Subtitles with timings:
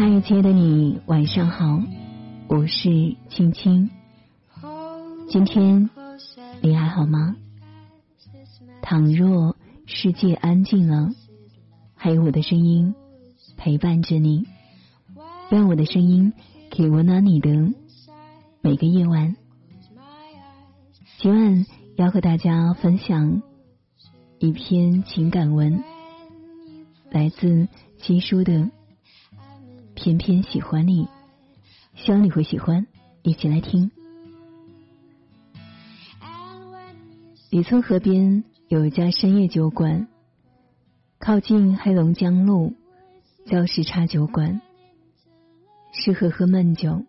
[0.00, 1.82] 嗨，亲爱的你，晚上好，
[2.46, 3.90] 我是青青。
[5.28, 5.90] 今天
[6.60, 7.34] 你还好吗？
[8.80, 9.56] 倘若
[9.86, 11.08] 世界安静了，
[11.96, 12.94] 还有我的声音
[13.56, 14.46] 陪伴着你，
[15.50, 16.32] 让我的声音
[16.70, 17.50] 可以温暖你的
[18.60, 19.34] 每个夜晚。
[21.18, 23.42] 今晚要和大家分享
[24.38, 25.82] 一篇情感文，
[27.10, 27.66] 来自
[28.00, 28.52] 七叔的
[29.98, 31.06] 《偏偏喜欢你》，
[31.96, 32.86] 希望你会喜欢，
[33.22, 33.90] 一起来听。
[37.50, 40.06] 李村河边有一家深夜酒馆，
[41.18, 42.74] 靠近黑龙江路，
[43.46, 44.60] 叫时差酒馆，
[45.92, 47.04] 适合喝闷酒。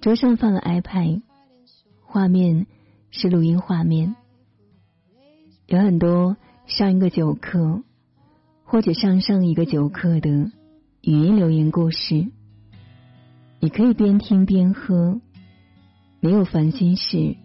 [0.00, 1.20] 桌上放了 iPad。
[2.00, 2.66] 画面
[3.10, 4.16] 是录音画面，
[5.66, 6.36] 有很多
[6.66, 7.82] 上一个酒客
[8.64, 10.50] 或者上上一个酒客的
[11.02, 12.28] 语音留言故事，
[13.58, 15.20] 你可以边听边喝，
[16.20, 17.36] 没有烦心事，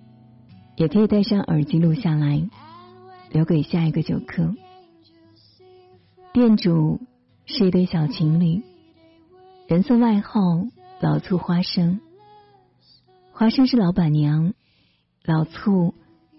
[0.75, 2.47] 也可以戴上耳机录下来，
[3.31, 4.53] 留给下一个酒客。
[6.33, 7.01] 店主
[7.47, 8.61] 是一对小情侣，
[9.67, 10.39] 人送外号
[11.01, 11.99] “老醋花生”。
[13.33, 14.53] 花生是老板娘，
[15.25, 15.95] 老醋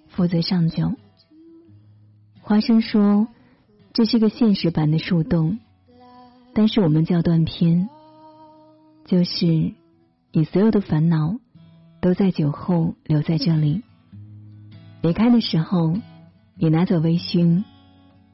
[0.07, 0.93] 负责上酒。
[2.43, 3.27] 花生说
[3.93, 5.59] ：“这是个现实版的树洞，
[6.59, 7.89] 但是我们叫断片，
[9.05, 9.47] 就是
[10.33, 11.39] 你所有的烦恼
[12.01, 13.85] 都在酒后留在这里。
[15.01, 15.95] 离开的时候，
[16.57, 17.63] 你拿走微醺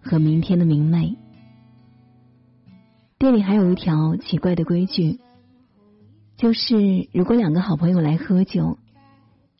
[0.00, 1.19] 和明天的明媚。
[3.19, 5.20] 店里还有一条奇怪的规矩。”
[6.38, 8.78] 就是如果两个好朋友来喝酒，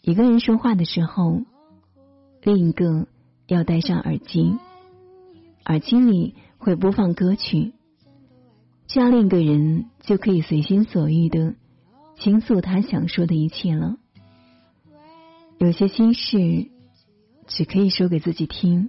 [0.01, 1.43] 一个人说话的时候，
[2.43, 3.07] 另一个
[3.47, 4.57] 要戴上耳机，
[5.67, 7.74] 耳机里会播放歌曲，
[8.87, 11.55] 这样另一个人就可以随心所欲的
[12.19, 13.97] 倾诉他想说的一切了。
[15.59, 16.69] 有些心事
[17.47, 18.89] 只可以说给自己听，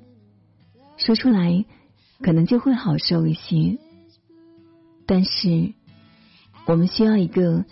[0.97, 1.65] 说出来
[2.21, 3.77] 可能就会好受一些，
[5.05, 5.73] 但是。
[6.67, 7.63] 我们需要一个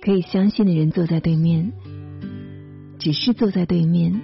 [0.00, 1.70] 可以相信的人坐在对面，
[2.98, 4.22] 只是坐在对面，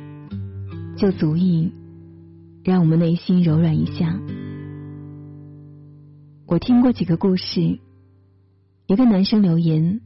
[0.96, 1.70] 就足以
[2.64, 4.18] 让我们内心柔软一下。
[6.46, 7.78] 我听过几个故事，
[8.86, 10.02] 一个男生留言，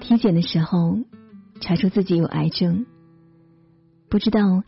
[0.00, 1.00] 体检的时候
[1.60, 2.86] 查出自己有癌症，
[4.08, 4.62] 不知道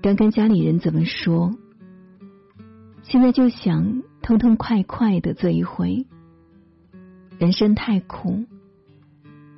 [0.00, 1.56] 该跟家里人怎么说，
[3.02, 6.06] 现在就想痛痛快快的做一回。
[7.40, 8.44] 人生太苦，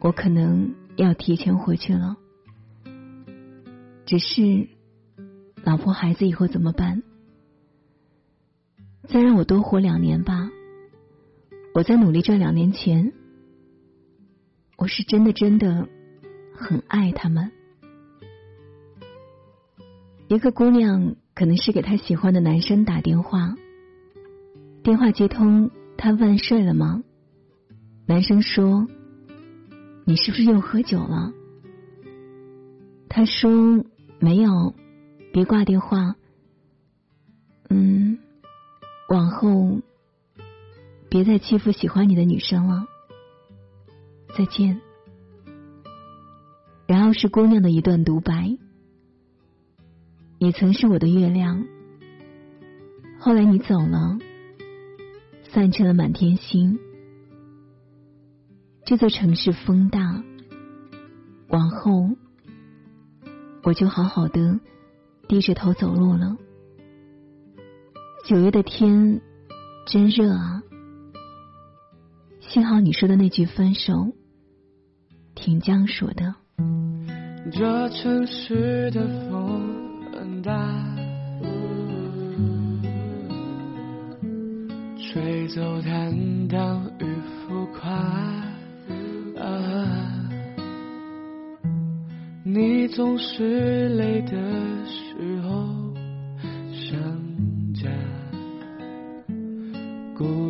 [0.00, 2.16] 我可能要提前回去了。
[4.06, 4.66] 只是，
[5.62, 7.03] 老婆孩子以后怎么办？
[9.08, 10.50] 再让我多活两年吧。
[11.74, 13.12] 我在努力赚两年钱。
[14.76, 15.88] 我是真的真的
[16.54, 17.50] 很爱他们。
[20.28, 23.54] 一个姑娘可能是给她喜欢的男生打电话，
[24.82, 27.02] 电话接通，他问睡了吗？
[28.06, 28.86] 男生说
[30.04, 31.32] ：“你是不是又喝酒了？”
[33.08, 33.84] 他说
[34.20, 34.74] ：“没有，
[35.32, 36.16] 别挂电话。”
[37.70, 38.18] 嗯，
[39.08, 39.80] 往后
[41.08, 42.86] 别再欺负喜欢你的女生了。
[44.36, 44.80] 再见。
[46.86, 48.56] 然后是姑娘的一段独白
[50.38, 51.64] ：“你曾是我的月亮，
[53.18, 54.18] 后来你走了，
[55.50, 56.78] 散成了满天星。”
[58.84, 60.22] 这座城市风大，
[61.48, 62.10] 往后
[63.64, 64.60] 我就好好的
[65.26, 66.36] 低着头走路了。
[68.28, 69.20] 九月的天
[69.87, 70.60] 真热啊，
[72.41, 74.12] 幸好你说的那句分手
[75.37, 76.34] 挺这样说的。
[77.53, 79.62] 这城市的风
[80.12, 80.53] 很大，
[84.98, 87.04] 吹走坦荡与
[87.47, 88.42] 浮夸。
[92.42, 94.33] 你总是累的
[94.84, 95.68] 时候
[96.72, 97.25] 想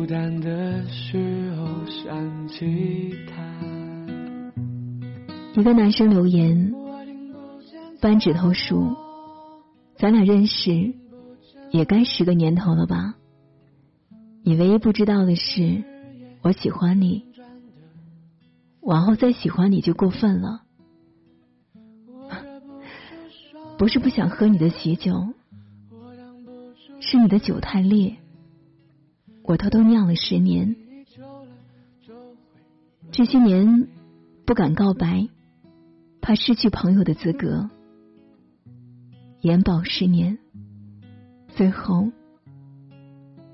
[0.07, 3.43] 单的时候想起他。
[5.59, 6.73] 一个男生留言：
[7.99, 8.95] 扳指头数，
[9.97, 10.93] 咱俩认识
[11.71, 13.15] 也该十个年头了吧？
[14.43, 15.83] 你唯一不知道的是，
[16.41, 17.25] 我喜欢你。
[18.79, 20.61] 往后再喜欢你就过分了。
[23.77, 25.33] 不是不想喝你的喜酒，
[27.01, 28.15] 是你的酒太烈。
[29.47, 30.75] 我偷偷酿了十年，
[33.13, 33.87] 这些年
[34.45, 35.29] 不敢告白，
[36.19, 37.69] 怕失去朋友的资格。
[39.39, 40.37] 延保十年，
[41.55, 42.11] 最后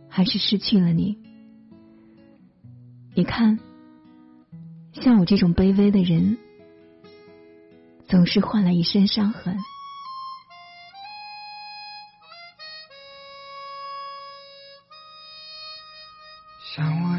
[0.10, 1.20] 还是失去了你。
[3.14, 3.60] 你看，
[4.94, 6.40] 像我这种卑微的人，
[8.08, 9.56] 总是换来一身伤痕。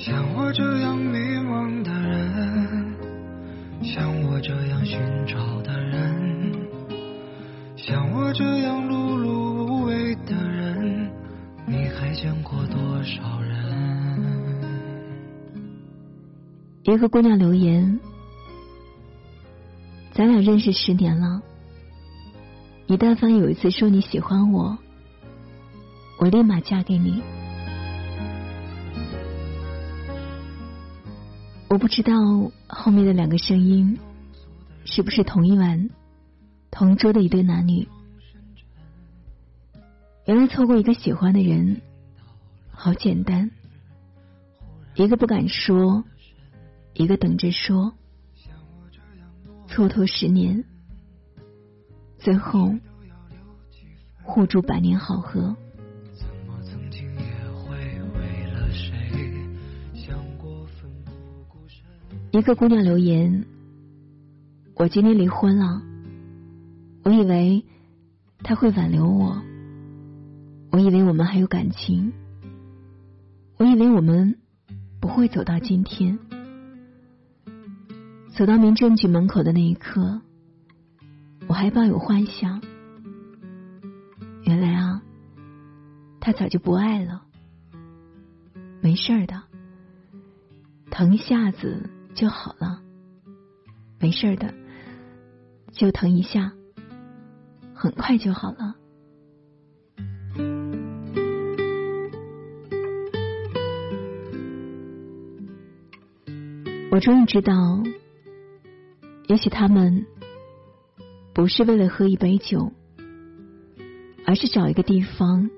[0.00, 2.94] 像我这样迷茫的人，
[3.82, 4.96] 像我这样寻
[5.26, 6.68] 找的人，
[7.76, 11.10] 像我这样碌碌无为的人，
[11.66, 13.58] 你还见过多少人？
[16.84, 17.98] 一个姑娘留言
[20.14, 21.42] ：“咱俩认识十年了，
[22.86, 24.78] 你但凡有一次说你喜欢我，
[26.20, 27.20] 我立马嫁给你。”
[31.70, 32.14] 我不知道
[32.66, 33.98] 后面的两个声音
[34.86, 35.90] 是不是同一晚
[36.70, 37.86] 同桌的一对男女。
[40.24, 41.82] 原来错过一个喜欢的人
[42.70, 43.50] 好简单，
[44.94, 46.04] 一个不敢说，
[46.94, 47.92] 一个等着说，
[49.68, 50.64] 蹉跎十年，
[52.18, 52.74] 最后
[54.22, 55.54] 护住百年好合。
[62.30, 63.46] 一个姑娘留言
[64.76, 65.82] ：“我今天离婚了。
[67.02, 67.64] 我以为
[68.40, 69.40] 他会挽留我，
[70.70, 72.12] 我以为我们还有感情，
[73.56, 74.38] 我以为我们
[75.00, 76.18] 不会走到今天。
[78.36, 80.20] 走到民政局门口的那一刻，
[81.48, 82.62] 我还抱有幻想。
[84.44, 85.02] 原来啊，
[86.20, 87.22] 他早就不爱了。
[88.82, 89.42] 没事的，
[90.90, 92.82] 疼一下子。”就好了，
[94.00, 94.52] 没事的，
[95.70, 96.52] 就疼一下，
[97.72, 98.74] 很快就好了。
[106.90, 107.84] 我终于知道，
[109.28, 110.04] 也许他们
[111.32, 112.72] 不是为了喝一杯酒，
[114.26, 115.48] 而是找一个地方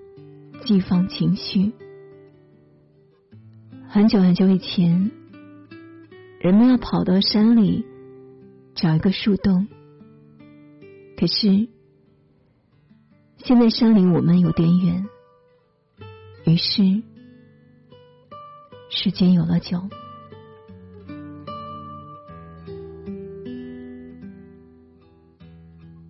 [0.67, 1.73] 寄放情绪。
[3.89, 5.20] 很久很久以前。
[6.41, 7.85] 人们要跑到山里
[8.75, 9.69] 找一个树洞，
[11.15, 11.69] 可是
[13.37, 15.07] 现在山离我们有点远，
[16.47, 17.03] 于是
[18.89, 19.83] 时间有了酒。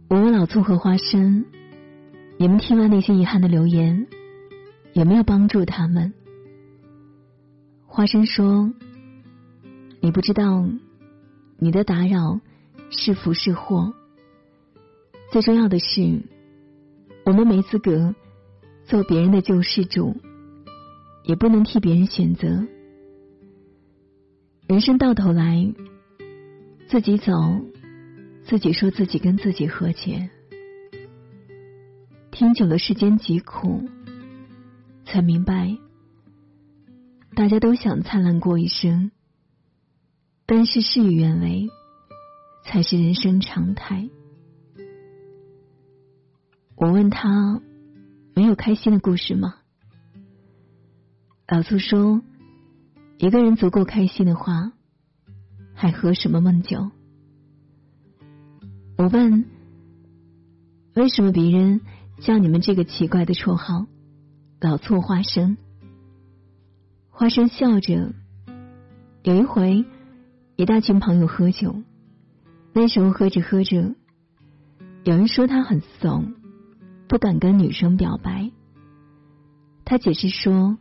[0.09, 1.45] 我问老醋和花生，
[2.39, 4.07] 你们听完那些遗憾的留言，
[4.93, 6.15] 有没有帮助他们？
[7.85, 8.73] 花生说。
[10.03, 10.67] 你不知道，
[11.59, 12.41] 你的打扰
[12.91, 13.93] 是福是祸。
[15.31, 16.23] 最重要的是，
[17.25, 18.15] 我们没资格
[18.85, 20.17] 做别人的救世主，
[21.23, 22.67] 也不能替别人选择。
[24.67, 25.73] 人生到头来，
[26.89, 27.33] 自己走，
[28.45, 30.31] 自己说自己跟自己和解。
[32.31, 33.83] 听久了世间疾苦，
[35.05, 35.77] 才明白，
[37.35, 39.11] 大家都想灿烂过一生。
[40.53, 41.69] 但是事与愿违，
[42.65, 44.11] 才是人生常态。
[46.75, 47.63] 我问他
[48.35, 49.55] ：“没有开心的故事吗？”
[51.47, 52.21] 老苏说
[53.19, 54.73] ：“一个人足够开心的话，
[55.73, 56.91] 还喝什么闷酒？”
[58.99, 59.45] 我问
[60.97, 61.81] ：“为什么别人
[62.19, 63.87] 叫你们这个奇怪的绰号
[64.61, 65.57] ‘老醋花生’？”
[67.09, 68.13] 花生笑着，
[69.23, 69.85] 有一回。
[70.61, 71.75] 一大群朋友喝酒，
[72.75, 73.95] 那时候喝着喝着，
[75.05, 76.35] 有人说他很怂，
[77.09, 78.51] 不敢跟女生表白。
[79.87, 80.77] 他解释说，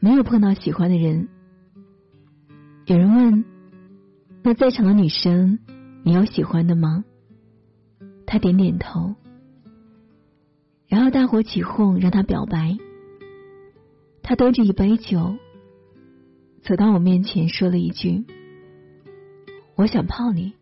[0.00, 1.30] 没有碰到喜欢的人。
[2.84, 3.46] 有人问，
[4.42, 5.60] 那在场的女生，
[6.02, 7.06] 你有喜欢的吗？
[8.26, 9.14] 他点点头。
[10.88, 12.76] 然后大伙起哄让他表白，
[14.22, 15.36] 他端着一杯酒，
[16.60, 18.26] 走到我面前说了一句
[19.76, 20.54] ：“我想泡你。”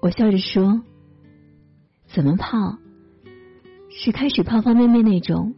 [0.00, 0.82] 我笑着说
[2.12, 2.78] ：“怎么泡？
[3.90, 5.54] 是开始泡方便面那种，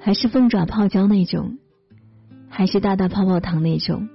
[0.00, 1.58] 还是凤爪泡椒那种，
[2.48, 4.08] 还是大大泡泡糖那种？”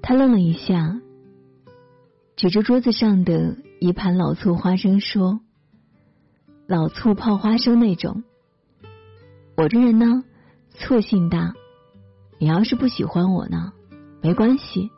[0.00, 1.00] 他愣了一下，
[2.36, 5.40] 指着桌子上的一盘老醋花生说
[6.66, 8.22] ：“老醋泡花生那种。”
[9.58, 10.22] 我这人呢，
[10.70, 11.54] 醋性大。
[12.38, 13.72] 你要是不喜欢我呢，
[14.22, 14.90] 没关系，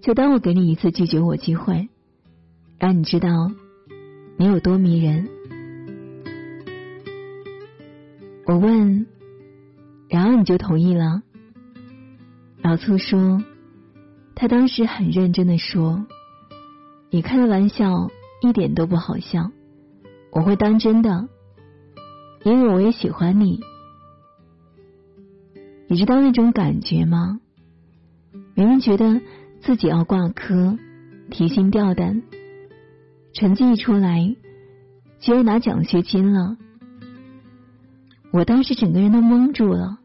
[0.00, 1.88] 就当我给你一次拒绝我机会，
[2.78, 3.50] 让你知道
[4.36, 5.28] 你有多迷人。
[8.46, 9.06] 我问，
[10.08, 11.22] 然后你就同意了？
[12.62, 13.42] 老醋说，
[14.34, 16.06] 他当时很认真的说
[17.10, 18.08] ：“你开的玩笑
[18.42, 19.50] 一点都不好笑，
[20.32, 21.28] 我会当真的，
[22.44, 23.60] 因为我也喜欢你。”
[25.88, 27.40] 你知道那种感觉吗？
[28.54, 29.20] 明明觉得
[29.60, 30.78] 自己要挂科，
[31.30, 32.22] 提心吊胆，
[33.32, 34.36] 成绩一出来，
[35.20, 36.56] 居然拿奖学金了。
[38.30, 39.98] 我当时整个人都懵住了，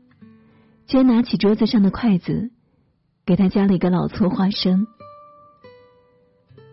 [0.87, 2.51] 居然拿起桌子上的筷子，
[3.25, 4.87] 给他夹了一个老醋花生。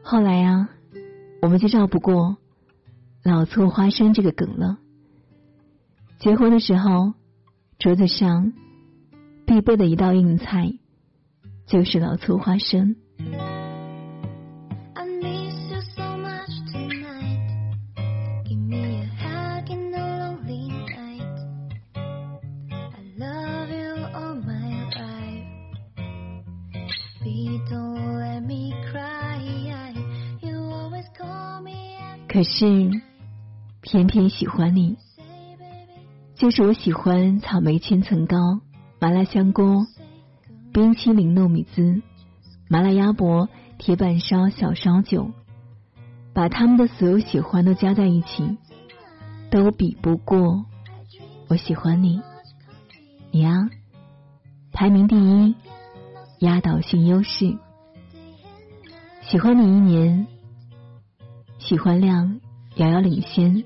[0.02, 0.70] 后来啊，
[1.42, 2.36] 我们就绕不过
[3.22, 4.78] 老醋花生这个梗了。
[6.18, 7.14] 结婚的时候，
[7.78, 8.52] 桌子上。
[9.46, 10.74] 必备的一道硬菜
[11.70, 12.96] 就是老醋花生。
[32.28, 32.90] 可是，
[33.80, 34.96] 偏偏喜欢你，
[36.34, 38.36] 就是我喜欢草莓千层糕。
[39.00, 39.86] 麻辣香锅、
[40.72, 42.00] 冰淇淋糯米糍、
[42.68, 45.32] 麻辣鸭脖、铁板烧、小烧酒，
[46.32, 48.56] 把他们的所有喜欢都加在一起，
[49.50, 50.64] 都比不过
[51.48, 52.22] 我喜欢你。
[53.32, 53.68] 你啊，
[54.72, 55.56] 排名第一，
[56.38, 57.58] 压倒性优势。
[59.22, 60.28] 喜欢你一年，
[61.58, 62.40] 喜欢量
[62.76, 63.64] 遥遥领先，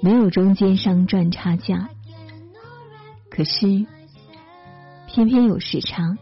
[0.00, 1.88] 没有中间商赚差价。
[3.30, 3.86] 可是。
[5.14, 6.18] 偏偏有时差。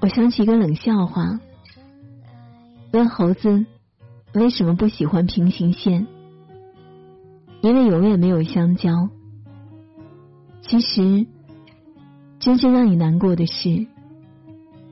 [0.00, 1.38] 我想起一个冷笑话，
[2.90, 3.66] 问猴子
[4.32, 6.06] 为什么不喜欢平行线？
[7.60, 9.10] 因为永远没有香蕉。
[10.62, 11.26] 其实，
[12.40, 13.86] 真正让你难过的是，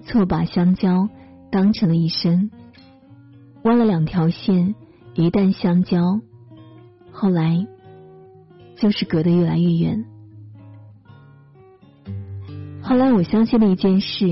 [0.04, 1.08] 错把香蕉
[1.50, 2.50] 当成了一生，
[3.64, 4.74] 弯了两条线，
[5.14, 6.20] 一旦相交，
[7.10, 7.66] 后来
[8.76, 10.04] 就是隔得越来越远。
[12.88, 14.28] 后来我相信了一件事：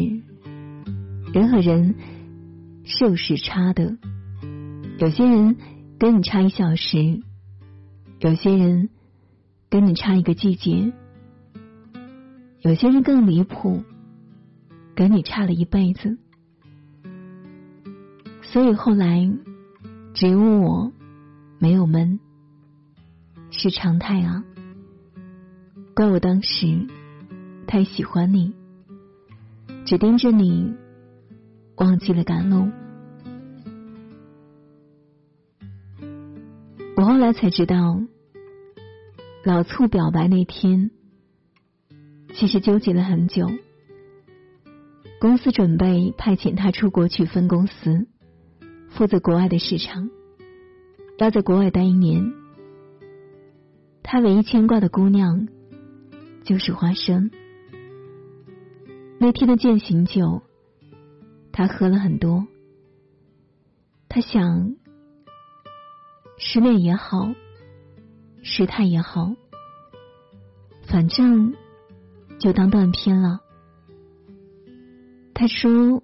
[1.32, 1.96] 人和人
[2.84, 3.96] 是有时差的。
[5.00, 5.56] 有些人
[5.98, 7.20] 跟你差一小时，
[8.20, 8.90] 有些人
[9.68, 10.92] 跟你差一个季节，
[12.60, 13.82] 有些人更离谱，
[14.94, 16.16] 跟你差了一辈子。
[18.40, 19.32] 所以后来
[20.14, 20.92] 只有我
[21.58, 22.20] 没有闷，
[23.50, 24.44] 是常态啊！
[25.96, 26.86] 怪我当时。
[27.64, 28.54] 太喜欢你，
[29.84, 30.74] 只盯着你，
[31.76, 32.70] 忘记了赶路。
[36.96, 38.00] 我后来才知道，
[39.44, 40.90] 老醋表白那天，
[42.34, 43.50] 其实纠结了很久。
[45.20, 48.06] 公司准备派遣他出国去分公司，
[48.90, 50.08] 负责国外的市场，
[51.18, 52.32] 要在国外待一年。
[54.02, 55.48] 他唯一牵挂的姑娘，
[56.44, 57.30] 就是花生。
[59.24, 60.42] 那天的践行酒，
[61.50, 62.46] 他喝了很多。
[64.06, 64.76] 他想，
[66.36, 67.32] 失恋也好，
[68.42, 69.34] 失态也好，
[70.82, 71.54] 反正
[72.38, 73.40] 就当断片了。
[75.32, 76.02] 他说：“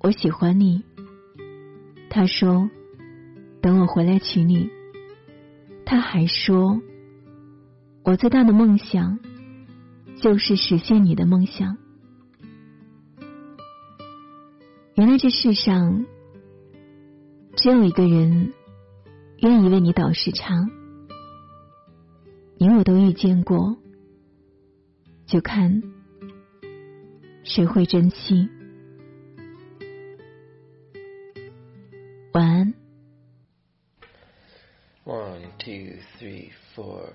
[0.00, 0.84] 我喜欢你。”
[2.10, 2.68] 他说
[3.62, 4.68] ：“等我回来娶你。”
[5.86, 6.82] 他还说
[8.04, 9.20] ：“我最大的梦想，
[10.20, 11.78] 就是实现你的梦想。”
[14.96, 16.06] 原来这世上
[17.54, 18.54] 只有一个人
[19.42, 20.54] 愿意为你倒时差，
[22.56, 23.76] 你我都遇见过，
[25.26, 25.82] 就看
[27.44, 28.48] 谁会珍惜。
[32.32, 32.74] 晚安。
[35.04, 37.10] One two three four。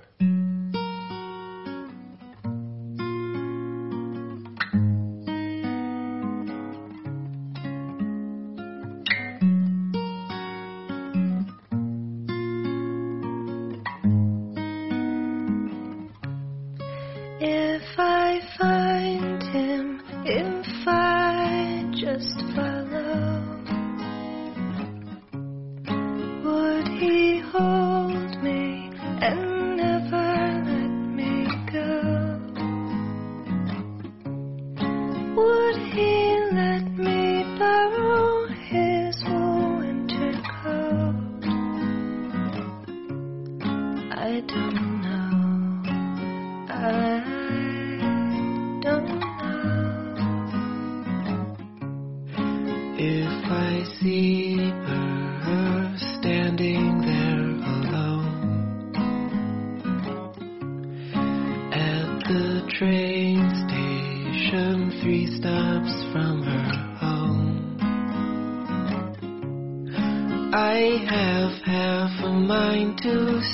[44.48, 44.71] good.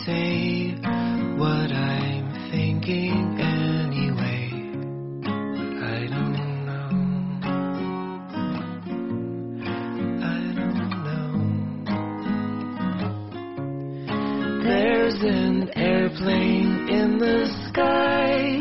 [0.06, 0.76] Say
[1.38, 4.52] what I'm thinking anyway.
[5.82, 6.90] I don't know.
[10.24, 11.32] I don't know.
[14.64, 18.60] There's an airplane in the sky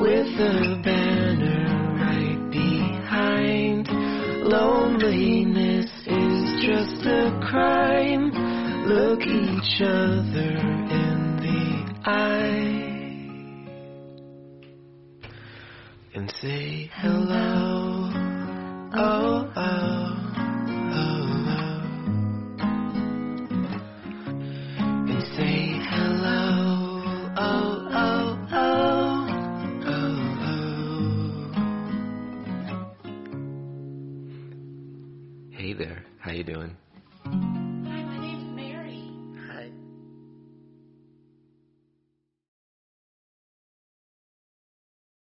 [0.00, 1.66] with a banner
[2.00, 3.88] right behind.
[4.48, 7.81] Loneliness is just a crime.
[9.74, 10.52] Each other
[10.90, 12.92] in the eye
[16.14, 18.10] and say hello.
[18.94, 20.21] Oh, oh,